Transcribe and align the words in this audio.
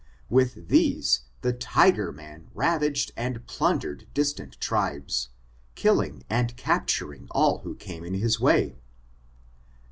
With 0.31 0.67
these, 0.69 1.25
this 1.43 1.57
tiger 1.59 2.11
man 2.11 2.49
ravaged 2.55 3.11
and 3.15 3.45
plundered 3.45 4.07
distant 4.15 4.59
tribes, 4.59 5.29
killing 5.75 6.23
and 6.27 6.57
capturing 6.57 7.27
all 7.29 7.59
who 7.59 7.75
came 7.75 8.03
in 8.03 8.15
his 8.15 8.39
way. 8.39 8.79